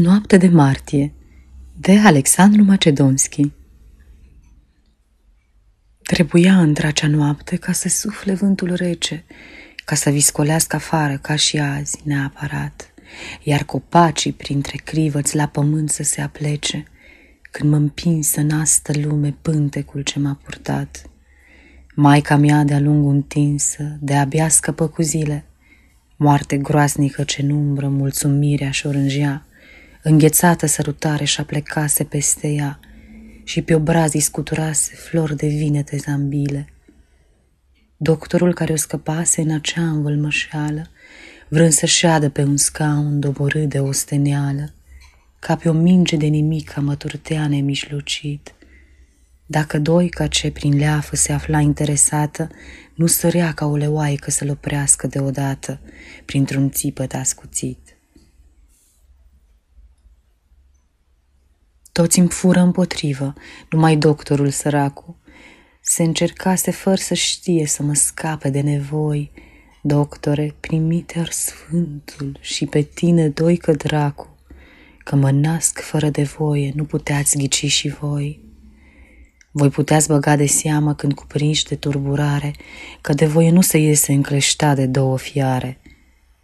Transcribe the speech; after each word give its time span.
Noapte 0.00 0.36
de 0.36 0.48
martie 0.48 1.12
de 1.76 1.98
Alexandru 1.98 2.62
Macedonski. 2.62 3.50
Trebuia 6.02 6.60
într-acea 6.60 7.06
noapte 7.06 7.56
ca 7.56 7.72
să 7.72 7.88
sufle 7.88 8.34
vântul 8.34 8.74
rece, 8.74 9.24
ca 9.84 9.94
să 9.94 10.10
viscolească 10.10 10.76
afară 10.76 11.16
ca 11.16 11.36
și 11.36 11.58
azi 11.58 12.00
neapărat, 12.04 12.94
iar 13.42 13.64
copacii 13.64 14.32
printre 14.32 14.76
crivăți 14.84 15.36
la 15.36 15.46
pământ 15.46 15.90
să 15.90 16.02
se 16.02 16.20
aplece, 16.20 16.84
când 17.50 17.70
mă 17.70 17.76
împin 17.76 18.22
să 18.22 18.40
nastă 18.40 18.92
lume 18.98 19.36
pântecul 19.42 20.02
ce 20.02 20.18
m-a 20.18 20.38
purtat. 20.42 21.10
Maica 21.94 22.36
mea 22.36 22.64
de-a 22.64 22.80
lung 22.80 23.10
întinsă, 23.10 23.98
de 24.00 24.14
abia 24.14 24.48
scăpă 24.48 24.88
cu 24.88 25.02
zile, 25.02 25.44
moarte 26.16 26.56
groaznică 26.56 27.22
ce 27.22 27.42
numbră 27.42 27.88
mulțumirea 27.88 28.70
și 28.70 28.86
orânjea, 28.86 29.44
Înghețată 30.02 30.66
sărutare 30.66 31.24
și-a 31.24 31.44
plecase 31.44 32.04
peste 32.04 32.48
ea 32.48 32.80
și 33.44 33.62
pe 33.62 33.74
obrazii 33.74 34.20
scuturase 34.20 34.94
flori 34.94 35.36
de 35.36 35.46
vinete 35.46 35.96
zambile. 35.96 36.72
Doctorul 37.96 38.54
care 38.54 38.72
o 38.72 38.76
scăpase 38.76 39.40
în 39.40 39.50
acea 39.50 39.82
învălmășeală, 39.82 40.90
vrând 41.48 41.72
să 41.72 41.86
șadă 41.86 42.30
pe 42.30 42.42
un 42.42 42.56
scaun 42.56 43.20
doborât 43.20 43.68
de 43.68 43.80
osteneală, 43.80 44.72
ca 45.38 45.56
pe 45.56 45.68
o 45.68 45.72
minge 45.72 46.16
de 46.16 46.26
nimic 46.26 46.76
a 46.76 46.80
măturtea 46.80 47.48
nemijlocit. 47.48 48.54
Dacă 49.46 49.78
doi 49.78 50.08
ca 50.08 50.26
ce 50.26 50.50
prin 50.50 50.76
leafă 50.76 51.16
se 51.16 51.32
afla 51.32 51.60
interesată, 51.60 52.48
nu 52.94 53.06
sărea 53.06 53.52
ca 53.52 53.66
o 53.66 53.76
leoaică 53.76 54.30
să-l 54.30 54.50
oprească 54.50 55.06
deodată, 55.06 55.80
printr-un 56.24 56.70
țipăt 56.70 57.14
ascuțit. 57.14 57.89
Toți 61.92 62.18
îmi 62.18 62.28
fură 62.28 62.60
împotrivă, 62.60 63.34
numai 63.70 63.96
doctorul 63.96 64.50
săracu. 64.50 65.18
Se 65.80 66.02
încercase 66.02 66.70
fără 66.70 66.96
să 66.96 67.14
știe 67.14 67.66
să 67.66 67.82
mă 67.82 67.94
scape 67.94 68.50
de 68.50 68.60
nevoi. 68.60 69.32
Doctore, 69.82 70.54
primite-ar 70.60 71.30
sfântul 71.30 72.38
și 72.40 72.66
pe 72.66 72.82
tine 72.82 73.28
doi 73.28 73.56
că 73.56 73.72
dracu, 73.72 74.38
că 75.04 75.16
mă 75.16 75.30
nasc 75.30 75.80
fără 75.80 76.10
de 76.10 76.22
voie, 76.22 76.72
nu 76.74 76.84
puteați 76.84 77.38
ghici 77.38 77.66
și 77.66 77.88
voi. 77.88 78.48
Voi 79.50 79.68
puteați 79.68 80.08
băga 80.08 80.36
de 80.36 80.46
seamă 80.46 80.94
când 80.94 81.12
cuprinși 81.12 81.64
de 81.64 81.76
turburare, 81.76 82.54
că 83.00 83.12
de 83.12 83.26
voie 83.26 83.50
nu 83.50 83.60
se 83.60 83.78
iese 83.78 84.12
încleșta 84.12 84.74
de 84.74 84.86
două 84.86 85.18
fiare. 85.18 85.80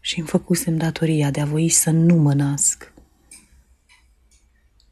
Și 0.00 0.18
îmi 0.18 0.28
făcusem 0.28 0.76
datoria 0.76 1.30
de 1.30 1.40
a 1.40 1.44
voi 1.44 1.68
să 1.68 1.90
nu 1.90 2.14
mă 2.14 2.34
nasc. 2.34 2.92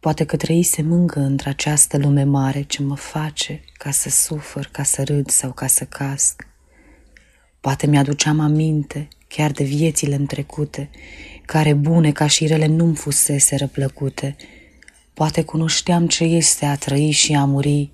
Poate 0.01 0.25
că 0.25 0.37
trăise 0.37 0.83
mângă 0.83 1.21
într-această 1.21 1.99
lume 1.99 2.25
mare 2.25 2.63
ce 2.63 2.83
mă 2.83 2.97
face 2.97 3.61
ca 3.73 3.91
să 3.91 4.11
sufăr, 4.11 4.69
ca 4.73 4.83
să 4.83 5.05
râd 5.05 5.31
sau 5.31 5.53
ca 5.53 5.67
să 5.67 5.85
casc. 5.85 6.47
Poate 7.61 7.87
mi-aduceam 7.87 8.41
aminte 8.41 9.09
chiar 9.29 9.51
de 9.51 9.65
viețile 9.65 10.17
trecute, 10.17 10.91
care 11.45 11.73
bune 11.73 12.13
ca 12.13 12.27
și 12.27 12.47
rele 12.47 12.67
nu-mi 12.67 12.95
fusese 12.95 13.57
răplăcute. 13.57 14.37
Poate 15.15 15.43
cunoșteam 15.43 16.07
ce 16.07 16.25
este 16.25 16.65
a 16.65 16.77
trăi 16.77 17.11
și 17.11 17.35
a 17.35 17.45
muri. 17.45 17.91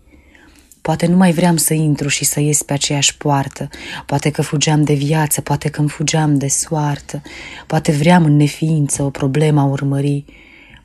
Poate 0.80 1.06
nu 1.06 1.16
mai 1.16 1.32
vreau 1.32 1.56
să 1.56 1.74
intru 1.74 2.08
și 2.08 2.24
să 2.24 2.40
ies 2.40 2.62
pe 2.62 2.72
aceeași 2.72 3.16
poartă. 3.16 3.68
Poate 4.06 4.30
că 4.30 4.42
fugeam 4.42 4.82
de 4.82 4.94
viață, 4.94 5.40
poate 5.40 5.68
că 5.68 5.80
îmi 5.80 5.88
fugeam 5.88 6.38
de 6.38 6.48
soartă. 6.48 7.22
Poate 7.66 7.92
vreau 7.92 8.24
în 8.24 8.36
neființă 8.36 9.02
o 9.02 9.10
problemă 9.10 9.60
a 9.60 9.64
urmării 9.64 10.24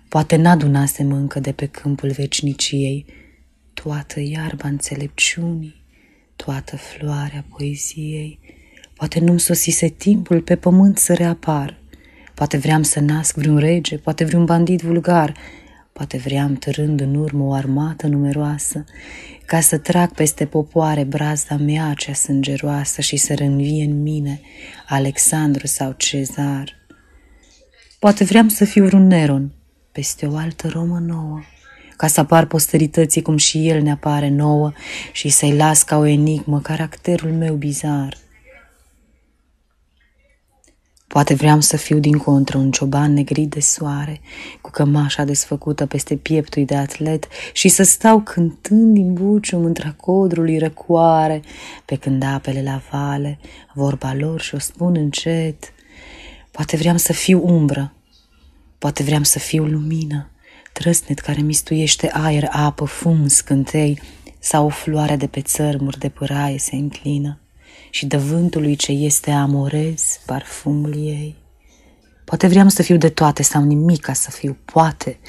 Poate 0.09 0.35
n-adunasem 0.35 1.11
încă 1.11 1.39
de 1.39 1.51
pe 1.51 1.65
câmpul 1.65 2.11
vecniciei 2.11 3.05
toată 3.73 4.19
iarba 4.19 4.67
înțelepciunii, 4.67 5.85
toată 6.35 6.77
floarea 6.77 7.45
poeziei. 7.49 8.39
Poate 8.93 9.19
nu-mi 9.19 9.39
sosise 9.39 9.87
timpul 9.87 10.41
pe 10.41 10.55
pământ 10.55 10.97
să 10.97 11.13
reapar. 11.13 11.77
Poate 12.33 12.57
vreau 12.57 12.83
să 12.83 12.99
nasc 12.99 13.35
vreun 13.35 13.57
rege, 13.57 13.97
poate 13.97 14.23
vreun 14.23 14.45
bandit 14.45 14.81
vulgar, 14.81 15.33
poate 15.91 16.17
vreau 16.17 16.49
târând 16.49 16.99
în 16.99 17.15
urmă 17.15 17.43
o 17.43 17.53
armată 17.53 18.07
numeroasă, 18.07 18.83
ca 19.45 19.59
să 19.59 19.77
trag 19.77 20.11
peste 20.11 20.45
popoare 20.45 21.03
brazda 21.03 21.55
mea 21.55 21.93
cea 21.97 22.13
sângeroasă 22.13 23.01
și 23.01 23.17
să 23.17 23.33
rânvie 23.35 23.83
în 23.83 24.01
mine 24.01 24.41
Alexandru 24.87 25.67
sau 25.67 25.91
Cezar. 25.97 26.77
Poate 27.99 28.23
vreau 28.23 28.47
să 28.47 28.65
fiu 28.65 28.85
vreun 28.85 29.07
Neron, 29.07 29.53
peste 29.99 30.25
o 30.25 30.35
altă 30.35 30.67
Romă 30.67 30.99
nouă, 30.99 31.39
ca 31.97 32.07
să 32.07 32.19
apar 32.19 32.45
posterității 32.45 33.21
cum 33.21 33.37
și 33.37 33.67
el 33.67 33.81
ne 33.81 33.91
apare 33.91 34.29
nouă 34.29 34.71
și 35.11 35.29
să-i 35.29 35.55
las 35.55 35.83
ca 35.83 35.97
o 35.97 36.05
enigmă 36.05 36.59
caracterul 36.59 37.31
meu 37.31 37.55
bizar. 37.55 38.17
Poate 41.07 41.33
vreau 41.33 41.59
să 41.59 41.77
fiu 41.77 41.99
din 41.99 42.17
contră 42.17 42.57
un 42.57 42.71
cioban 42.71 43.13
negrit 43.13 43.49
de 43.49 43.59
soare, 43.59 44.21
cu 44.61 44.71
cămașa 44.71 45.23
desfăcută 45.23 45.85
peste 45.85 46.15
pieptul 46.15 46.65
de 46.65 46.75
atlet 46.75 47.27
și 47.53 47.67
să 47.67 47.83
stau 47.83 48.19
cântând 48.19 48.93
din 48.93 49.13
bucium 49.13 49.65
între 49.65 49.93
codrului 49.97 50.57
răcoare, 50.57 51.41
pe 51.85 51.95
când 51.95 52.23
apele 52.23 52.63
la 52.63 52.81
vale, 52.91 53.39
vorba 53.73 54.13
lor 54.13 54.41
și 54.41 54.55
o 54.55 54.59
spun 54.59 54.95
încet. 54.95 55.73
Poate 56.51 56.77
vreau 56.77 56.97
să 56.97 57.13
fiu 57.13 57.41
umbră, 57.47 57.93
Poate 58.79 59.03
vreau 59.03 59.23
să 59.23 59.39
fiu 59.39 59.65
lumină, 59.65 60.29
trăsnet 60.73 61.19
care 61.19 61.41
mistuiește 61.41 62.09
aer, 62.13 62.47
apă, 62.51 62.85
fum, 62.85 63.27
scântei, 63.27 64.01
sau 64.39 64.65
o 64.65 64.69
floare 64.69 65.15
de 65.15 65.27
pe 65.27 65.41
țărmuri 65.41 65.99
de 65.99 66.09
păraie 66.09 66.57
se 66.57 66.75
înclină 66.75 67.39
și 67.89 68.05
de 68.05 68.17
vântului 68.17 68.75
ce 68.75 68.91
este 68.91 69.31
amorez 69.31 70.19
parfumul 70.25 70.93
ei. 70.95 71.35
Poate 72.25 72.47
vreau 72.47 72.67
să 72.67 72.81
fiu 72.81 72.97
de 72.97 73.09
toate 73.09 73.43
sau 73.43 73.63
nimic 73.63 74.01
ca 74.01 74.13
să 74.13 74.31
fiu, 74.31 74.57
poate, 74.65 75.19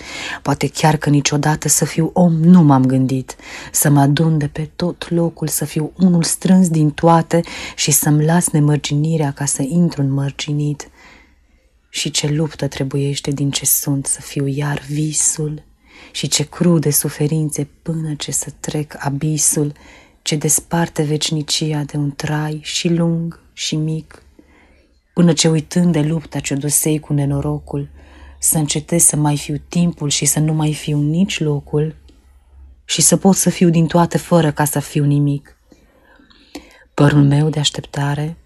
poate 0.43 0.69
chiar 0.69 0.97
că 0.97 1.11
niciodată 1.11 1.69
să 1.69 1.85
fiu 1.85 2.11
om 2.15 2.33
nu 2.33 2.63
m-am 2.63 2.85
gândit, 2.85 3.37
să 3.73 3.91
mă 3.91 4.01
adun 4.01 4.39
de 4.39 4.47
pe 4.47 4.71
tot 4.77 5.11
locul, 5.11 5.49
să 5.49 5.65
fiu 5.65 5.93
unul 5.97 6.23
strâns 6.23 6.69
din 6.69 6.91
toate 6.91 7.41
și 7.77 7.91
să-mi 7.91 8.25
las 8.25 8.49
nemărginirea 8.49 9.33
ca 9.33 9.45
să 9.45 9.63
intru 9.63 10.01
în 10.01 10.11
mărginit, 10.11 10.91
și 11.91 12.11
ce 12.11 12.29
luptă 12.29 12.69
trebuiește 12.69 13.31
din 13.31 13.51
ce 13.51 13.67
sunt 13.67 14.07
să 14.07 14.21
fiu 14.21 14.47
iar 14.47 14.79
visul? 14.79 15.63
Și 16.13 16.29
ce 16.29 16.45
crude 16.45 16.91
suferințe 16.91 17.69
până 17.83 18.15
ce 18.15 18.33
să 18.33 18.51
trec 18.61 18.95
abisul? 18.99 19.73
Ce 20.23 20.37
desparte 20.37 21.03
vecnicia 21.03 21.83
de 21.83 21.97
un 21.97 22.11
trai 22.11 22.61
și 22.63 22.89
lung 22.89 23.41
și 23.53 23.77
mic, 23.77 24.23
până 25.15 25.33
ce 25.33 25.49
uitând 25.49 25.93
de 25.93 26.01
lupta 26.01 26.39
ce 26.41 26.55
dosei 26.55 26.99
cu 26.99 27.13
nenorocul, 27.13 27.89
să 28.39 28.59
încetez 28.59 29.03
să 29.03 29.17
mai 29.17 29.37
fiu 29.37 29.57
timpul 29.69 30.09
și 30.09 30.25
să 30.25 30.39
nu 30.41 30.53
mai 30.53 30.75
fiu 30.75 31.01
nici 31.01 31.41
locul? 31.41 31.97
Și 32.85 33.03
să 33.03 33.17
pot 33.17 33.37
să 33.37 33.51
fiu 33.51 33.71
din 33.71 33.87
toate 33.87 34.19
fără 34.19 34.53
ca 34.53 34.65
să 34.65 34.81
fiu 34.81 35.05
nimic. 35.05 35.57
Părul 36.95 37.23
meu 37.23 37.49
de 37.49 37.59
așteptare 37.59 38.37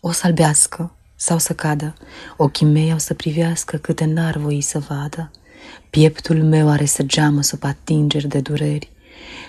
o 0.00 0.10
să 0.10 0.26
albească 0.26 0.96
sau 1.22 1.38
să 1.38 1.52
cadă, 1.52 1.94
ochii 2.36 2.66
mei 2.66 2.92
au 2.92 2.98
să 2.98 3.14
privească 3.14 3.76
câte 3.76 4.04
n-ar 4.04 4.36
voi 4.36 4.60
să 4.60 4.78
vadă, 4.78 5.30
pieptul 5.90 6.42
meu 6.42 6.68
are 6.68 6.84
să 6.84 7.02
geamă 7.02 7.42
sub 7.42 7.64
atingeri 7.64 8.28
de 8.28 8.40
dureri, 8.40 8.90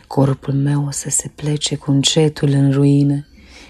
corpul 0.07 0.53
meu 0.53 0.85
o 0.85 0.91
să 0.91 1.09
se 1.09 1.31
plece 1.35 1.75
cu 1.75 1.91
încetul 1.91 2.49
în 2.49 2.71
ruine, 2.71 3.27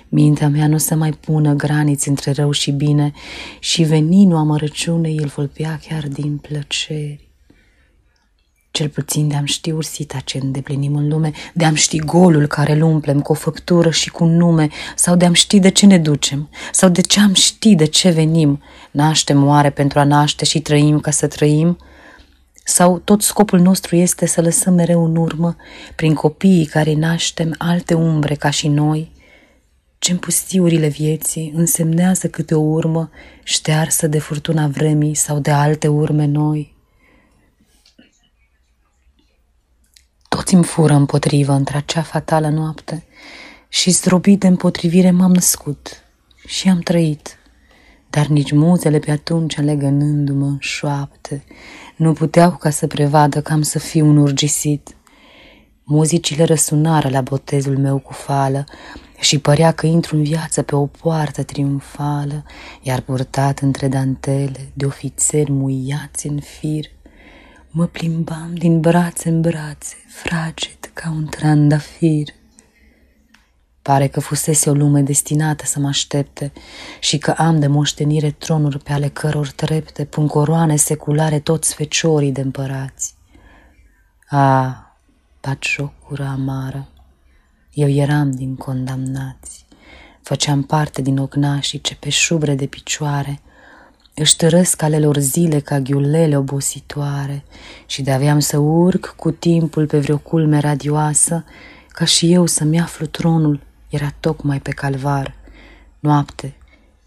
mintea 0.10 0.50
mea 0.50 0.68
nu 0.68 0.74
o 0.74 0.78
să 0.78 0.96
mai 0.96 1.12
pună 1.12 1.54
graniți 1.54 2.08
între 2.08 2.32
rău 2.32 2.52
și 2.52 2.72
bine 2.72 3.12
și 3.60 3.84
veninul 3.84 4.38
amărăciunei 4.38 5.18
îl 5.22 5.28
volpea 5.28 5.80
chiar 5.88 6.08
din 6.08 6.38
plăceri. 6.38 7.33
Cel 8.74 8.90
puțin 8.90 9.28
de-am 9.28 9.46
ști 9.46 9.72
ursita 9.72 10.20
ce 10.20 10.40
îndeplinim 10.42 10.96
în 10.96 11.08
lume, 11.08 11.32
de-am 11.54 11.74
ști 11.74 12.00
golul 12.00 12.48
care 12.48 12.74
îl 12.74 12.82
umplem 12.82 13.22
cu 13.22 13.32
o 13.32 13.36
făptură 13.36 13.90
și 13.90 14.10
cu 14.10 14.24
un 14.24 14.38
nume, 14.38 14.68
sau 14.96 15.16
de-am 15.16 15.34
ști 15.34 15.60
de 15.60 15.70
ce 15.70 15.86
ne 15.86 15.98
ducem, 15.98 16.50
sau 16.72 16.90
de 16.90 17.02
ce 17.02 17.20
am 17.20 17.34
ști 17.34 17.76
de 17.76 17.86
ce 17.86 18.10
venim. 18.10 18.62
Naștem 18.92 19.46
oare 19.46 19.70
pentru 19.70 20.00
a 20.00 20.04
naște 20.04 20.46
și 20.46 20.60
trăim 20.60 21.00
ca 21.00 21.12
să 21.12 21.28
trăim? 21.28 21.78
Sau 22.64 23.00
tot 23.00 23.22
scopul 23.22 23.60
nostru 23.60 23.96
este 23.96 24.26
să 24.26 24.42
lăsăm 24.42 24.74
mereu 24.74 25.06
în 25.06 25.16
urmă, 25.16 25.56
prin 25.96 26.14
copiii 26.14 26.66
care 26.66 26.94
naștem, 26.94 27.56
alte 27.58 27.94
umbre 27.94 28.36
ca 28.36 28.50
și 28.50 28.68
noi? 28.68 29.12
ce 30.00 30.12
în 30.12 30.18
pustiurile 30.18 30.88
vieții 30.88 31.52
însemnează 31.56 32.28
câte 32.28 32.56
o 32.56 32.62
urmă 32.62 33.10
ștearsă 33.44 34.08
de 34.08 34.20
furtuna 34.20 34.68
vremii 34.68 35.16
sau 35.16 35.40
de 35.40 35.52
alte 35.52 35.88
urme 35.88 36.26
noi? 36.26 36.73
Toți 40.54 40.66
îmi 40.66 40.74
fură 40.74 40.94
împotrivă 40.94 41.54
într-acea 41.54 42.02
fatală 42.02 42.50
noapte 42.50 43.06
și 43.70 43.92
zdrobit 43.92 44.40
de 44.40 44.48
împotrivire 44.48 45.12
m-am 45.12 45.32
născut 45.34 46.04
și 46.48 46.70
am 46.70 46.80
trăit. 46.80 47.38
dar 48.10 48.26
nici 48.28 48.52
muzele 48.52 49.00
pe 49.00 49.12
atunci 49.12 49.58
legănându-mă 49.58 50.46
în 50.46 50.58
șoapte, 50.60 51.44
nu 51.96 52.14
puteau 52.14 52.52
ca 52.52 52.70
să 52.70 52.88
prevadă 52.88 53.42
că 53.42 53.54
am 53.54 53.62
să 53.62 53.80
fiu 53.80 54.06
un 54.08 54.18
urgisit. 54.18 54.96
Muzicile 55.84 56.44
răsunară 56.44 57.10
la 57.10 57.22
botezul 57.22 57.78
meu 57.78 57.98
cu 57.98 58.14
fală 58.14 58.64
și 59.20 59.40
părea 59.40 59.72
că 59.72 59.86
intru 59.86 60.16
în 60.16 60.24
viață 60.24 60.62
pe 60.62 60.76
o 60.76 60.86
poartă 60.86 61.44
triumfală, 61.44 62.44
iar 62.82 63.02
purtat 63.02 63.60
între 63.60 63.88
dantele 63.88 64.72
de 64.74 64.86
ofițeri 64.86 65.52
muiați 65.52 66.28
în 66.28 66.40
fir, 66.40 66.86
mă 67.76 67.86
plimbam 67.86 68.54
din 68.54 68.80
brațe 68.80 69.30
în 69.30 69.42
brațe, 69.42 69.96
fraged 70.08 70.92
ca 70.94 71.10
un 71.10 71.26
trandafir. 71.26 72.28
Pare 73.82 74.08
că 74.08 74.20
fusese 74.20 74.70
o 74.70 74.74
lume 74.74 75.02
destinată 75.02 75.66
să 75.66 75.80
mă 75.80 75.88
aștepte 75.88 76.52
și 77.00 77.18
că 77.18 77.32
am 77.32 77.60
de 77.60 77.68
moștenire 77.68 78.32
tronuri 78.32 78.80
pe 78.80 78.92
ale 78.92 79.08
căror 79.08 79.50
trepte 79.50 80.06
pun 80.06 80.28
coroane 80.28 80.76
seculare 80.76 81.40
toți 81.40 81.74
feciorii 81.74 82.32
de 82.32 82.42
împărați. 82.42 83.14
A, 84.28 84.98
bagiocură 85.42 86.24
amară, 86.24 86.88
eu 87.72 87.90
eram 87.90 88.32
din 88.32 88.56
condamnați, 88.56 89.66
făceam 90.22 90.64
parte 90.64 91.02
din 91.02 91.18
ognașii 91.18 91.82
ce 91.82 91.96
pe 91.96 92.10
șubre 92.10 92.56
de 92.56 92.66
picioare 92.66 93.42
își 94.16 94.36
tărăsc 94.36 94.82
ale 94.82 95.00
lor 95.00 95.18
zile 95.18 95.60
ca 95.60 95.80
ghiulele 95.80 96.38
obositoare 96.38 97.44
și 97.86 98.02
de 98.02 98.12
aveam 98.12 98.40
să 98.40 98.58
urc 98.58 99.14
cu 99.18 99.32
timpul 99.32 99.88
pe 99.88 100.00
vreo 100.00 100.18
culme 100.18 100.60
radioasă, 100.60 101.46
ca 101.88 102.06
și 102.06 102.34
eu 102.34 102.46
să-mi 102.46 102.80
aflu 102.80 103.06
tronul 103.06 103.62
era 103.90 104.14
tocmai 104.20 104.60
pe 104.60 104.72
calvar. 104.72 105.36
Noapte, 106.00 106.56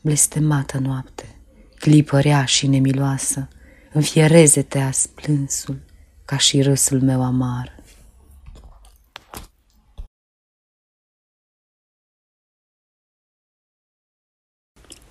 blestemată 0.01 0.79
noapte, 0.79 1.35
clipă 1.79 2.21
rea 2.21 2.45
și 2.45 2.67
nemiloasă, 2.67 3.49
înfiereze-te 3.93 4.79
a 4.79 4.91
plânsul, 5.15 5.79
ca 6.25 6.37
și 6.37 6.63
râsul 6.63 7.01
meu 7.01 7.25
amar. 7.25 7.76